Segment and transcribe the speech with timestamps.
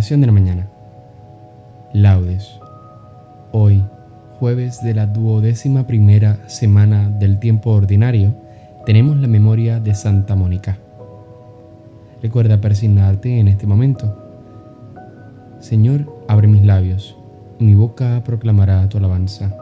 [0.00, 0.66] Oración de la mañana.
[1.92, 2.58] Laudes.
[3.52, 3.84] Hoy,
[4.38, 8.34] jueves de la duodécima primera semana del tiempo ordinario,
[8.86, 10.78] tenemos la memoria de Santa Mónica.
[12.22, 14.16] Recuerda persignarte en este momento.
[15.58, 17.14] Señor, abre mis labios,
[17.58, 19.54] mi boca proclamará tu alabanza.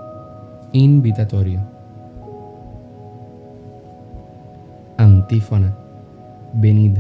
[0.70, 1.62] Invitatorio.
[4.98, 5.74] Antífona.
[6.52, 6.96] Venid,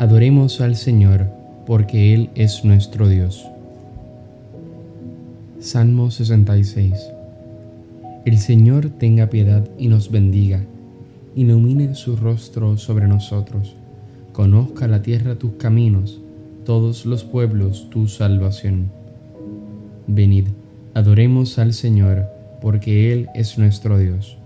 [0.00, 1.39] adoremos al Señor
[1.70, 3.46] porque Él es nuestro Dios.
[5.60, 6.96] Salmo 66
[8.24, 10.64] El Señor tenga piedad y nos bendiga,
[11.36, 13.76] ilumine su rostro sobre nosotros,
[14.32, 16.20] conozca la tierra tus caminos,
[16.64, 18.90] todos los pueblos tu salvación.
[20.08, 20.48] Venid,
[20.94, 22.26] adoremos al Señor,
[22.60, 24.38] porque Él es nuestro Dios.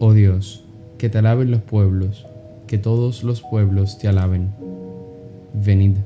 [0.00, 0.64] Oh Dios,
[0.98, 2.26] que te alaben los pueblos,
[2.66, 4.48] que todos los pueblos te alaben.
[5.54, 5.98] Venid,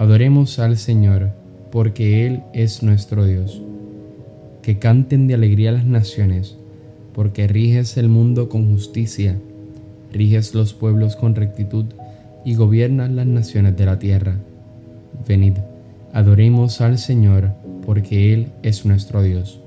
[0.00, 1.28] Adoremos al Señor,
[1.70, 3.60] porque Él es nuestro Dios.
[4.62, 6.56] Que canten de alegría las naciones,
[7.12, 9.36] porque riges el mundo con justicia,
[10.10, 11.84] riges los pueblos con rectitud
[12.46, 14.36] y gobiernas las naciones de la tierra.
[15.28, 15.58] Venid,
[16.14, 17.50] adoremos al Señor,
[17.84, 19.60] porque Él es nuestro Dios.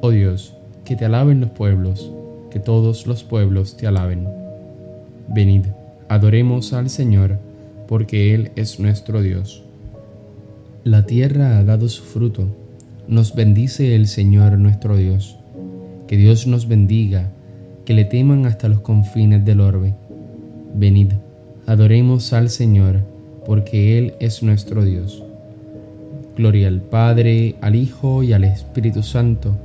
[0.00, 0.54] Oh Dios,
[0.86, 2.10] que te alaben los pueblos,
[2.50, 4.26] que todos los pueblos te alaben.
[5.28, 5.66] Venid,
[6.08, 7.38] adoremos al Señor,
[7.88, 9.64] porque Él es nuestro Dios.
[10.84, 12.46] La tierra ha dado su fruto,
[13.08, 15.38] nos bendice el Señor nuestro Dios.
[16.06, 17.30] Que Dios nos bendiga,
[17.84, 19.94] que le teman hasta los confines del orbe.
[20.74, 21.12] Venid,
[21.66, 23.00] adoremos al Señor,
[23.44, 25.24] porque Él es nuestro Dios.
[26.36, 29.56] Gloria al Padre, al Hijo y al Espíritu Santo,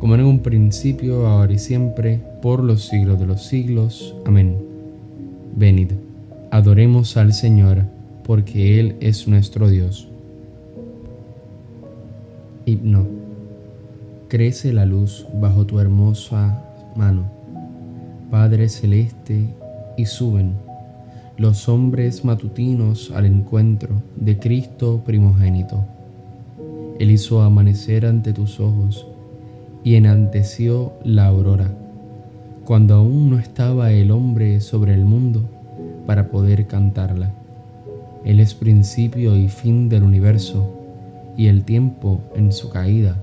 [0.00, 4.14] como en un principio, ahora y siempre, por los siglos de los siglos.
[4.26, 4.56] Amén.
[5.56, 6.09] Venid
[6.52, 7.84] Adoremos al Señor,
[8.24, 10.08] porque Él es nuestro Dios.
[12.66, 13.06] Himno.
[14.26, 16.64] Crece la luz bajo tu hermosa
[16.96, 17.30] mano,
[18.32, 19.46] Padre celeste,
[19.96, 20.54] y suben
[21.38, 25.84] los hombres matutinos al encuentro de Cristo primogénito.
[26.98, 29.06] Él hizo amanecer ante tus ojos
[29.84, 31.70] y enanteció la aurora,
[32.64, 35.48] cuando aún no estaba el hombre sobre el mundo
[36.10, 37.30] para poder cantarla.
[38.24, 40.68] Él es principio y fin del universo,
[41.36, 43.14] y el tiempo en su caída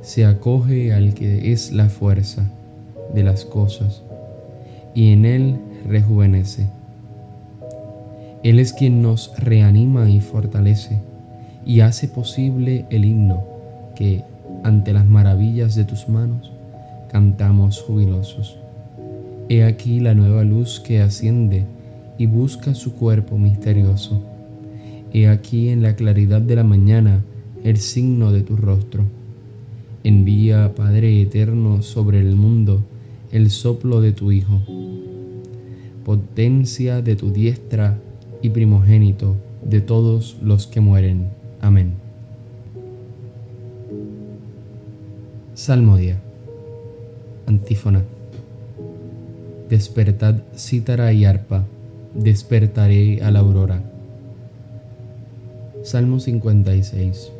[0.00, 2.42] se acoge al que es la fuerza
[3.14, 4.02] de las cosas,
[4.96, 6.66] y en Él rejuvenece.
[8.42, 10.98] Él es quien nos reanima y fortalece,
[11.64, 13.44] y hace posible el himno
[13.94, 14.24] que,
[14.64, 16.50] ante las maravillas de tus manos,
[17.12, 18.58] cantamos jubilosos.
[19.48, 21.64] He aquí la nueva luz que asciende
[22.18, 24.22] y busca su cuerpo misterioso.
[25.12, 27.22] He aquí en la claridad de la mañana
[27.62, 29.04] el signo de tu rostro.
[30.02, 32.84] Envía, Padre eterno, sobre el mundo
[33.32, 34.60] el soplo de tu Hijo.
[36.04, 37.98] Potencia de tu diestra
[38.42, 41.30] y primogénito de todos los que mueren.
[41.60, 41.94] Amén.
[45.54, 46.20] Salmodia.
[47.46, 48.02] Antífona.
[49.70, 51.64] Despertad cítara y arpa
[52.14, 53.82] despertaré a la aurora.
[55.82, 57.32] Salmo 56.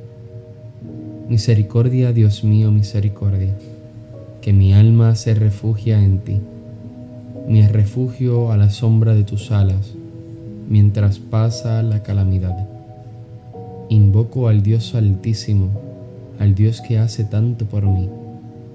[1.28, 3.54] Misericordia, Dios mío, misericordia,
[4.42, 6.40] que mi alma se refugia en ti,
[7.48, 9.94] mi refugio a la sombra de tus alas,
[10.68, 12.68] mientras pasa la calamidad.
[13.88, 15.68] Invoco al Dios altísimo,
[16.38, 18.08] al Dios que hace tanto por mí.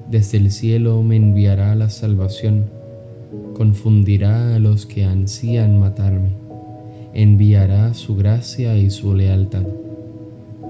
[0.09, 2.78] Desde el cielo me enviará la salvación
[3.53, 6.29] confundirá a los que ansían matarme,
[7.13, 9.65] enviará su gracia y su lealtad.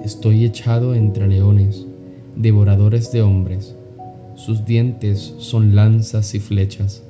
[0.04, 1.86] Estoy echado entre leones,
[2.36, 3.76] devoradores de hombres,
[4.36, 7.04] sus dientes son lanzas y flechas,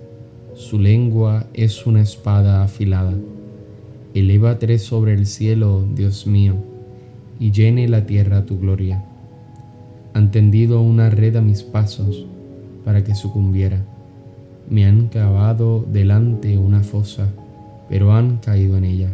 [0.56, 3.14] su lengua es una espada afilada.
[4.14, 6.56] Elévate sobre el cielo, Dios mío,
[7.40, 9.06] y llene la tierra tu gloria.
[10.14, 12.26] Han tendido una red a mis pasos
[12.84, 13.86] para que sucumbiera
[14.70, 17.28] me han cavado delante una fosa,
[17.90, 19.10] pero han caído en ella.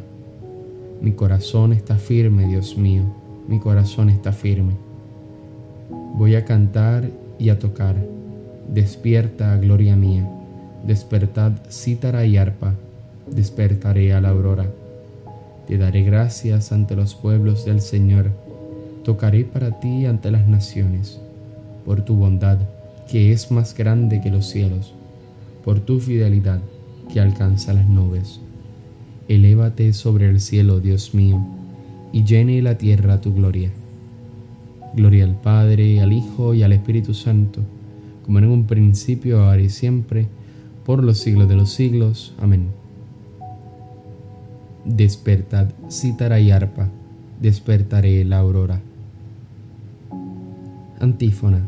[1.01, 3.03] Mi corazón está firme, Dios mío,
[3.47, 4.73] mi corazón está firme.
[6.15, 7.09] Voy a cantar
[7.39, 7.95] y a tocar.
[8.67, 10.29] Despierta, gloria mía.
[10.85, 12.73] Despertad cítara y arpa.
[13.31, 14.65] Despertaré a la aurora.
[15.67, 18.31] Te daré gracias ante los pueblos del Señor.
[19.03, 21.19] Tocaré para ti ante las naciones,
[21.85, 22.57] por tu bondad,
[23.09, 24.93] que es más grande que los cielos
[25.65, 26.61] por tu fidelidad
[27.11, 28.39] que alcanza las nubes.
[29.27, 31.43] Elévate sobre el cielo, Dios mío,
[32.13, 33.71] y llene la tierra tu gloria.
[34.95, 37.61] Gloria al Padre, al Hijo y al Espíritu Santo,
[38.23, 40.27] como en un principio, ahora y siempre,
[40.85, 42.35] por los siglos de los siglos.
[42.39, 42.67] Amén.
[44.85, 46.89] Despertad, cítara y arpa,
[47.41, 48.81] despertaré la aurora.
[50.99, 51.67] Antífona.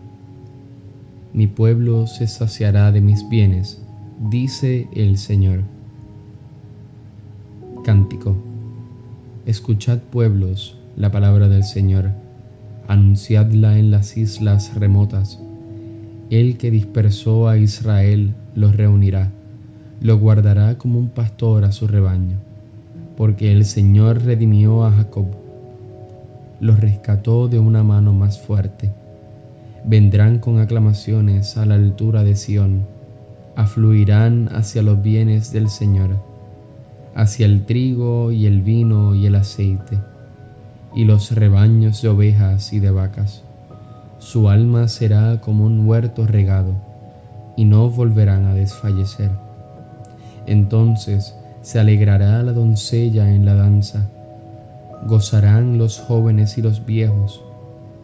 [1.34, 3.82] Mi pueblo se saciará de mis bienes,
[4.20, 5.62] dice el Señor.
[7.84, 8.36] Cántico.
[9.46, 12.10] Escuchad pueblos la palabra del Señor,
[12.88, 15.40] anunciadla en las islas remotas.
[16.32, 19.32] El que dispersó a Israel los reunirá,
[20.02, 22.38] lo guardará como un pastor a su rebaño,
[23.16, 25.28] porque el Señor redimió a Jacob,
[26.60, 28.92] los rescató de una mano más fuerte.
[29.86, 32.97] Vendrán con aclamaciones a la altura de Sión,
[33.58, 36.12] afluirán hacia los bienes del Señor
[37.18, 39.98] hacia el trigo y el vino y el aceite,
[40.96, 43.42] y los rebaños de ovejas y de vacas.
[44.20, 46.76] Su alma será como un huerto regado,
[47.56, 49.32] y no volverán a desfallecer.
[50.46, 54.08] Entonces se alegrará la doncella en la danza,
[55.08, 57.44] gozarán los jóvenes y los viejos,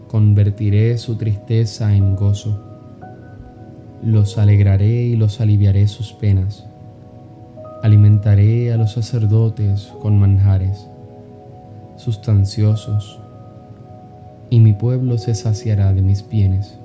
[0.08, 2.73] convertiré su tristeza en gozo.
[4.06, 6.66] Los alegraré y los aliviaré sus penas
[7.84, 10.88] Alimentaré a los sacerdotes con manjares
[11.98, 13.20] sustanciosos,
[14.50, 16.78] y mi pueblo se saciará de mis bienes.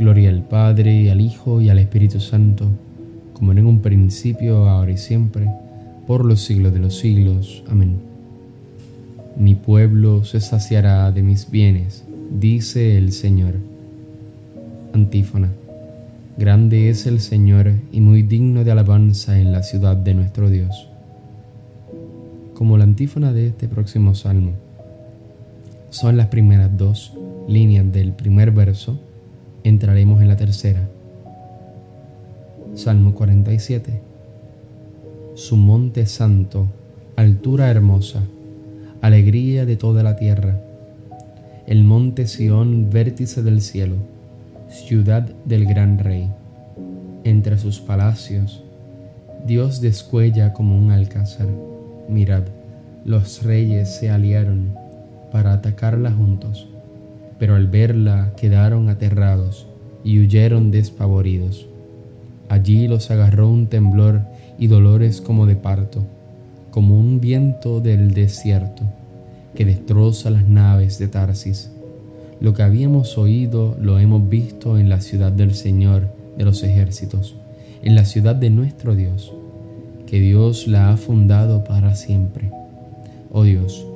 [0.00, 2.66] Gloria al Padre, al Hijo y al Espíritu Santo,
[3.34, 5.48] como en un principio, ahora y siempre,
[6.08, 7.62] por los siglos de los siglos.
[7.68, 8.00] Amén.
[9.36, 13.54] Mi pueblo se saciará de mis bienes, dice el Señor.
[14.92, 15.59] Antífona.
[16.38, 20.88] Grande es el Señor y muy digno de alabanza en la ciudad de nuestro Dios.
[22.54, 24.52] Como la antífona de este próximo salmo,
[25.90, 27.14] son las primeras dos
[27.48, 29.00] líneas del primer verso,
[29.64, 30.88] entraremos en la tercera.
[32.74, 34.00] Salmo 47.
[35.34, 36.68] Su monte santo,
[37.16, 38.22] altura hermosa,
[39.02, 40.58] alegría de toda la tierra.
[41.66, 43.96] El monte Sión, vértice del cielo
[44.70, 46.30] ciudad del gran rey.
[47.24, 48.62] Entre sus palacios,
[49.44, 51.48] Dios descuella como un alcázar.
[52.08, 52.44] Mirad,
[53.04, 54.74] los reyes se aliaron
[55.32, 56.68] para atacarla juntos,
[57.38, 59.66] pero al verla quedaron aterrados
[60.04, 61.66] y huyeron despavoridos.
[62.48, 64.22] Allí los agarró un temblor
[64.58, 66.04] y dolores como de parto,
[66.70, 68.84] como un viento del desierto
[69.54, 71.70] que destroza las naves de Tarsis
[72.40, 76.08] lo que habíamos oído lo hemos visto en la ciudad del Señor
[76.38, 77.36] de los ejércitos,
[77.82, 79.32] en la ciudad de nuestro Dios,
[80.06, 82.50] que Dios la ha fundado para siempre.
[83.30, 83.86] Oh Dios,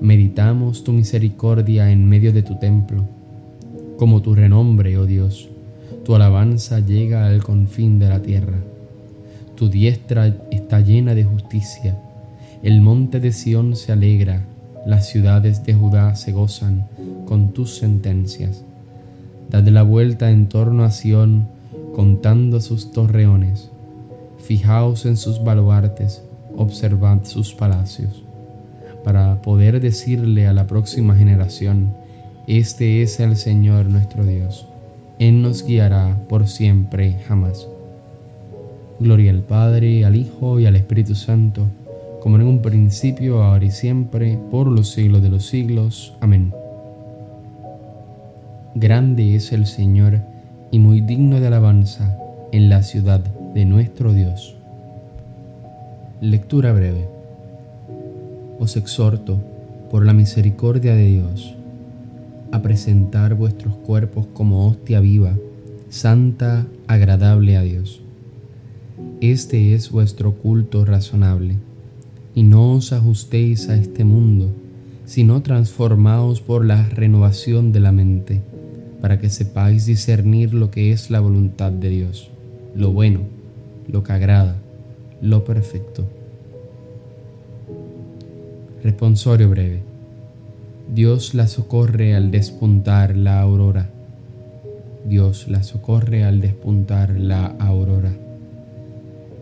[0.00, 3.04] meditamos tu misericordia en medio de tu templo,
[3.98, 5.50] como tu renombre, oh Dios,
[6.04, 8.58] tu alabanza llega al confín de la tierra.
[9.54, 11.96] Tu diestra está llena de justicia,
[12.62, 14.46] el monte de Sión se alegra
[14.84, 16.86] las ciudades de Judá se gozan
[17.26, 18.64] con tus sentencias.
[19.50, 21.46] Dad la vuelta en torno a Sión,
[21.94, 23.70] contando sus torreones.
[24.38, 26.24] Fijaos en sus baluartes,
[26.56, 28.24] observad sus palacios,
[29.04, 31.94] para poder decirle a la próxima generación,
[32.48, 34.66] Este es el Señor nuestro Dios.
[35.18, 37.68] Él nos guiará por siempre jamás.
[38.98, 41.68] Gloria al Padre, al Hijo y al Espíritu Santo
[42.22, 46.14] como en un principio, ahora y siempre, por los siglos de los siglos.
[46.20, 46.54] Amén.
[48.76, 50.20] Grande es el Señor
[50.70, 52.16] y muy digno de alabanza
[52.52, 53.18] en la ciudad
[53.54, 54.54] de nuestro Dios.
[56.20, 57.08] Lectura breve.
[58.60, 59.40] Os exhorto,
[59.90, 61.56] por la misericordia de Dios,
[62.52, 65.34] a presentar vuestros cuerpos como hostia viva,
[65.88, 68.00] santa, agradable a Dios.
[69.20, 71.56] Este es vuestro culto razonable
[72.34, 74.50] y no os ajustéis a este mundo,
[75.04, 78.40] sino transformaos por la renovación de la mente,
[79.00, 82.30] para que sepáis discernir lo que es la voluntad de Dios,
[82.74, 83.20] lo bueno,
[83.88, 84.56] lo que agrada,
[85.20, 86.04] lo perfecto.
[88.82, 89.82] Responsorio breve.
[90.92, 93.90] Dios la socorre al despuntar la aurora.
[95.08, 98.12] Dios la socorre al despuntar la aurora.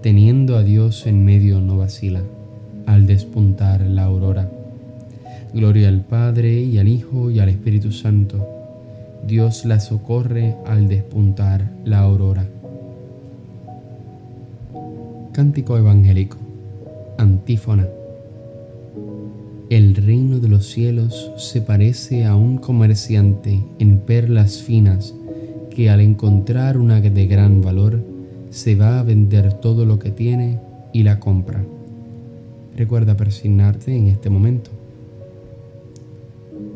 [0.02, 2.23] Teniendo a Dios en medio no vacila
[2.92, 4.50] al despuntar la aurora.
[5.54, 8.47] Gloria al Padre y al Hijo y al Espíritu Santo.
[9.26, 12.47] Dios la socorre al despuntar la aurora.
[15.32, 16.37] Cántico evangélico.
[17.16, 17.87] Antífona.
[19.68, 25.14] El reino de los los cielos se parece a un comerciante en perlas finas
[25.70, 28.02] que al encontrar una de gran valor
[28.50, 30.59] se va a vender todo lo que tiene
[30.92, 31.64] y la compra.
[32.80, 34.70] Recuerda persignarte en este momento.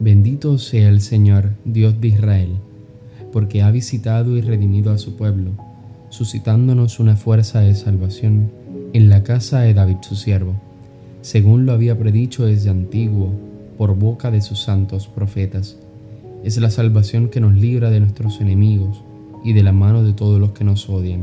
[0.00, 2.50] Bendito sea el Señor, Dios de Israel,
[3.32, 5.52] porque ha visitado y redimido a su pueblo,
[6.10, 8.50] suscitándonos una fuerza de salvación
[8.92, 10.52] en la casa de David su siervo,
[11.22, 13.32] según lo había predicho desde antiguo
[13.78, 15.78] por boca de sus santos profetas.
[16.44, 19.02] Es la salvación que nos libra de nuestros enemigos
[19.42, 21.22] y de la mano de todos los que nos odian.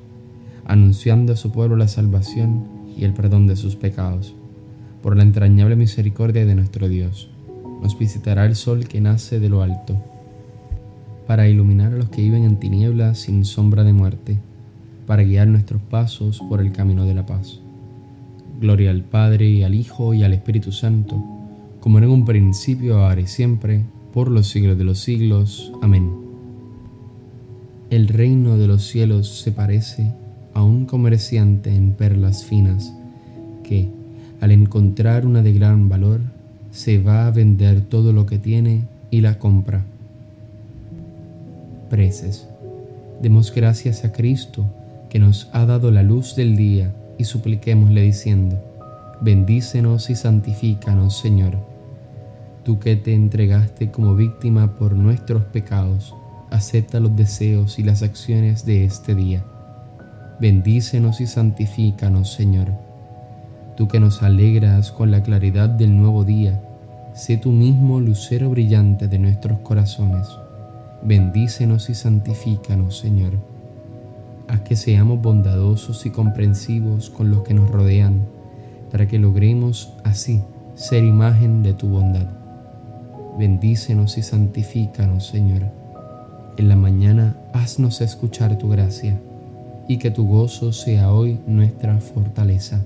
[0.65, 2.65] anunciando a su pueblo la salvación
[2.97, 4.35] y el perdón de sus pecados.
[5.01, 7.29] Por la entrañable misericordia de nuestro Dios,
[7.81, 10.01] nos visitará el sol que nace de lo alto,
[11.27, 14.37] para iluminar a los que viven en tinieblas sin sombra de muerte,
[15.07, 17.59] para guiar nuestros pasos por el camino de la paz.
[18.59, 21.39] Gloria al Padre y al Hijo y al Espíritu Santo
[21.81, 25.73] como en un principio, ahora y siempre, por los siglos de los siglos.
[25.81, 26.11] Amén.
[27.89, 30.13] El reino de los cielos se parece
[30.53, 32.93] a un comerciante en perlas finas
[33.63, 33.89] que,
[34.39, 36.21] al encontrar una de gran valor,
[36.71, 39.83] se va a vender todo lo que tiene y la compra.
[41.89, 42.47] Preces.
[43.21, 44.65] Demos gracias a Cristo
[45.09, 48.59] que nos ha dado la luz del día y supliquémosle diciendo,
[49.21, 51.71] bendícenos y santifícanos, Señor
[52.63, 56.13] tú que te entregaste como víctima por nuestros pecados,
[56.49, 59.43] acepta los deseos y las acciones de este día.
[60.41, 62.69] Bendícenos y santifícanos, Señor.
[63.77, 66.59] Tú que nos alegras con la claridad del nuevo día,
[67.13, 70.27] sé tú mismo lucero brillante de nuestros corazones.
[71.03, 73.33] Bendícenos y santifícanos, Señor.
[74.47, 78.25] Haz que seamos bondadosos y comprensivos con los que nos rodean,
[78.91, 80.41] para que logremos así
[80.73, 82.41] ser imagen de tu bondad
[83.37, 85.63] bendícenos y santifícanos, Señor.
[86.57, 89.19] En la mañana haznos escuchar tu gracia
[89.91, 92.83] y que tu gozo sea hoy nuestra fortaleza.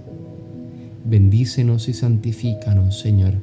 [1.03, 3.33] Bendícenos y santifícanos, Señor.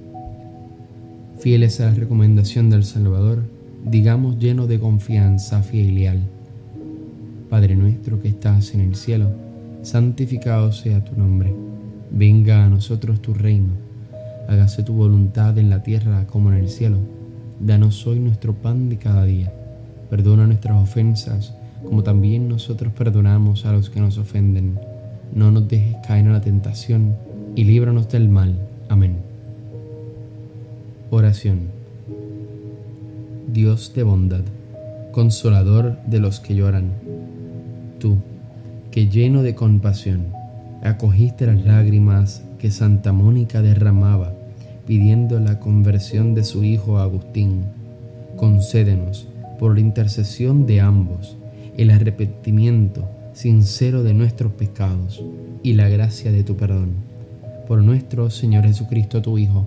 [1.38, 3.42] Fieles a la recomendación del Salvador,
[3.84, 6.20] digamos lleno de confianza, fiel y leal.
[7.50, 9.30] Padre nuestro que estás en el cielo,
[9.82, 11.54] santificado sea tu nombre.
[12.10, 13.92] Venga a nosotros tu reino
[14.48, 16.98] hágase tu voluntad en la tierra como en el cielo.
[17.60, 19.52] Danos hoy nuestro pan de cada día.
[20.10, 21.54] Perdona nuestras ofensas,
[21.84, 24.78] como también nosotros perdonamos a los que nos ofenden.
[25.34, 27.16] No nos dejes caer en la tentación,
[27.54, 28.58] y líbranos del mal.
[28.88, 29.16] Amén.
[31.10, 31.68] Oración.
[33.52, 34.42] Dios de bondad,
[35.12, 36.92] consolador de los que lloran,
[37.98, 38.16] tú,
[38.90, 40.28] que lleno de compasión,
[40.82, 44.32] acogiste las lágrimas que Santa Mónica derramaba
[44.86, 47.64] pidiendo la conversión de su hijo Agustín.
[48.36, 51.36] Concédenos, por la intercesión de ambos,
[51.76, 55.24] el arrepentimiento sincero de nuestros pecados
[55.62, 56.94] y la gracia de tu perdón.
[57.66, 59.66] Por nuestro Señor Jesucristo, tu Hijo.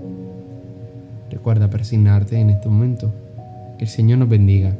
[1.32, 3.14] Recuerda persignarte en este momento.
[3.80, 4.76] El Señor nos bendiga,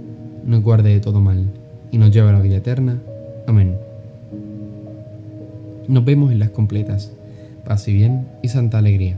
[0.46, 1.46] nos guarde de todo mal
[1.92, 3.00] y nos lleve a la vida eterna.
[3.48, 3.76] Amén.
[5.88, 7.12] Nos vemos en las completas
[7.66, 9.18] paz y bien y santa alegría.